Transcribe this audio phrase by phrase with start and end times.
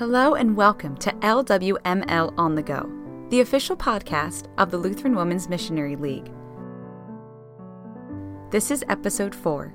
[0.00, 2.90] Hello and welcome to LWML On the Go,
[3.28, 6.32] the official podcast of the Lutheran Women's Missionary League.
[8.50, 9.74] This is episode 4.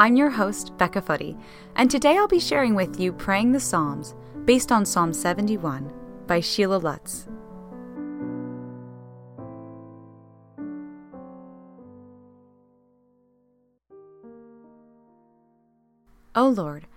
[0.00, 1.36] I'm your host, Becca Footy,
[1.76, 5.88] and today I'll be sharing with you Praying the Psalms based on Psalm 71
[6.26, 7.28] by Sheila Lutz.
[16.34, 16.88] Oh Lord,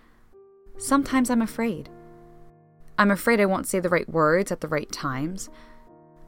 [0.81, 1.89] sometimes I'm afraid.
[2.97, 5.49] I'm afraid I won't say the right words at the right times.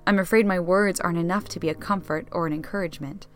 [0.06, 3.28] I'm afraid my words aren't enough to be a comfort or an encouragement.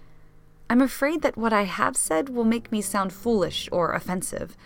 [0.69, 4.57] I'm afraid that what I have said will make me sound foolish or offensive.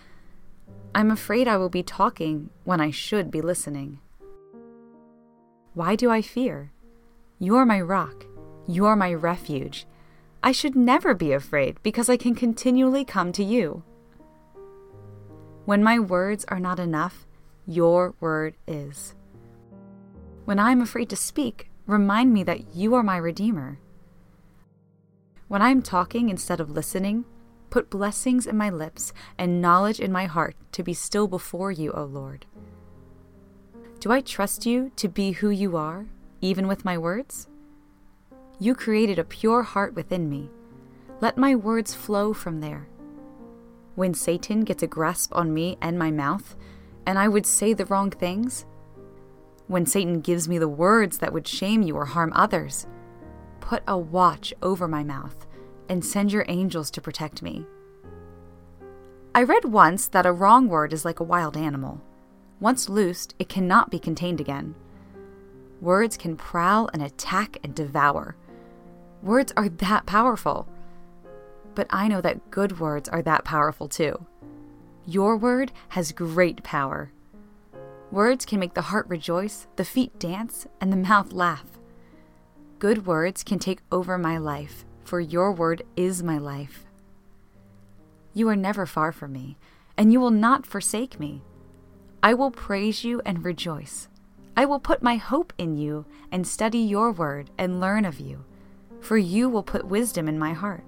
[0.94, 4.00] I'm afraid I will be talking when I should be listening.
[5.74, 6.72] Why do I fear?
[7.38, 8.26] You're my rock.
[8.66, 9.86] You're my refuge.
[10.42, 13.84] I should never be afraid because I can continually come to you.
[15.64, 17.24] When my words are not enough,
[17.66, 19.14] your word is.
[20.44, 23.78] When I am afraid to speak, remind me that you are my Redeemer.
[25.46, 27.24] When I am talking instead of listening,
[27.70, 31.92] put blessings in my lips and knowledge in my heart to be still before you,
[31.92, 32.44] O Lord.
[34.00, 36.06] Do I trust you to be who you are,
[36.40, 37.46] even with my words?
[38.58, 40.50] You created a pure heart within me.
[41.20, 42.88] Let my words flow from there
[43.94, 46.56] when Satan gets a grasp on me and my mouth,
[47.06, 48.64] and I would say the wrong things?
[49.66, 52.86] When Satan gives me the words that would shame you or harm others,
[53.60, 55.46] put a watch over my mouth
[55.88, 57.66] and send your angels to protect me.
[59.34, 62.02] I read once that a wrong word is like a wild animal.
[62.60, 64.74] Once loosed, it cannot be contained again.
[65.80, 68.36] Words can prowl and attack and devour.
[69.22, 70.68] Words are that powerful
[71.74, 74.26] but I know that good words are that powerful too.
[75.06, 77.10] Your word has great power.
[78.10, 81.64] Words can make the heart rejoice, the feet dance, and the mouth laugh.
[82.78, 86.84] Good words can take over my life, for your word is my life.
[88.34, 89.56] You are never far from me,
[89.96, 91.42] and you will not forsake me.
[92.22, 94.08] I will praise you and rejoice.
[94.56, 98.44] I will put my hope in you and study your word and learn of you,
[99.00, 100.84] for you will put wisdom in my heart.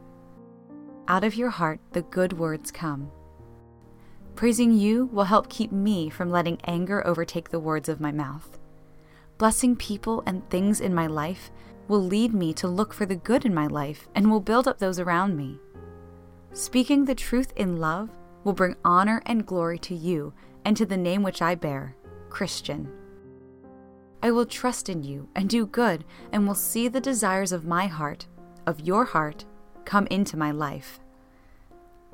[1.06, 3.10] Out of your heart, the good words come.
[4.36, 8.58] Praising you will help keep me from letting anger overtake the words of my mouth.
[9.36, 11.50] Blessing people and things in my life
[11.88, 14.78] will lead me to look for the good in my life and will build up
[14.78, 15.58] those around me.
[16.54, 18.08] Speaking the truth in love
[18.42, 20.32] will bring honor and glory to you
[20.64, 21.96] and to the name which I bear,
[22.30, 22.90] Christian.
[24.22, 27.88] I will trust in you and do good and will see the desires of my
[27.88, 28.26] heart,
[28.66, 29.44] of your heart,
[29.84, 31.00] come into my life.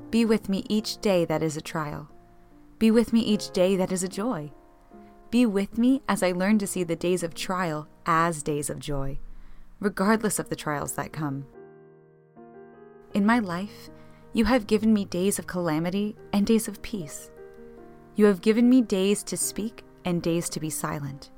[0.09, 2.09] Be with me each day that is a trial.
[2.79, 4.51] Be with me each day that is a joy.
[5.29, 8.79] Be with me as I learn to see the days of trial as days of
[8.79, 9.19] joy,
[9.79, 11.45] regardless of the trials that come.
[13.13, 13.89] In my life,
[14.33, 17.31] you have given me days of calamity and days of peace.
[18.15, 21.31] You have given me days to speak and days to be silent.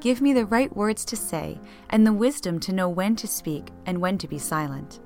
[0.00, 3.68] Give me the right words to say and the wisdom to know when to speak
[3.86, 5.00] and when to be silent.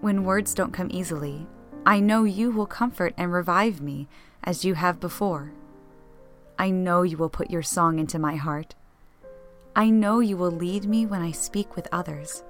[0.00, 1.46] When words don't come easily,
[1.84, 4.06] I know you will comfort and revive me
[4.44, 5.52] as you have before.
[6.56, 8.76] I know you will put your song into my heart.
[9.74, 12.44] I know you will lead me when I speak with others.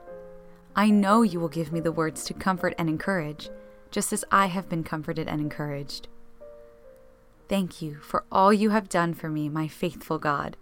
[0.76, 3.48] I know you will give me the words to comfort and encourage,
[3.91, 6.08] just as I have been comforted and encouraged.
[7.48, 10.58] Thank you for all you have done for me, my faithful God.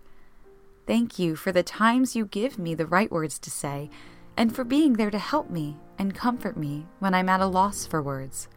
[0.86, 3.90] Thank you for the times you give me the right words to say
[4.36, 7.86] and for being there to help me and comfort me when I'm at a loss
[7.86, 8.48] for words.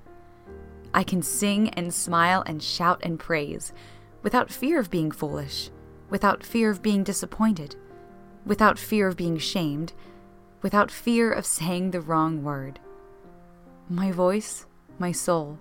[0.94, 3.72] I can sing and smile and shout and praise
[4.23, 5.69] without fear of being foolish,
[6.09, 7.75] without fear of being disappointed,
[8.45, 9.94] without fear of being shamed,
[10.62, 12.79] without fear of saying the wrong word.
[13.88, 14.65] My voice,
[14.98, 15.57] my soul,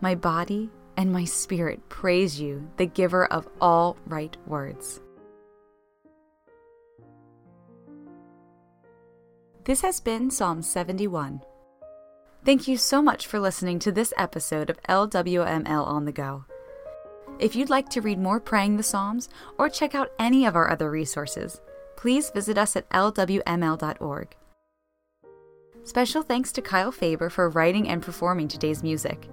[0.00, 5.00] my body, and my spirit praise you, the giver of all right words.
[9.64, 11.40] This has been Psalm 71.
[12.44, 16.44] Thank you so much for listening to this episode of LWML on the Go.
[17.38, 20.70] If you'd like to read more Praying the Psalms or check out any of our
[20.70, 21.62] other resources,
[21.96, 24.36] please visit us at lwml.org.
[25.82, 29.30] Special thanks to Kyle Faber for writing and performing today's music.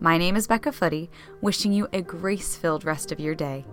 [0.00, 1.10] My name is Becca Footy,
[1.42, 3.66] wishing you a grace filled rest of your day.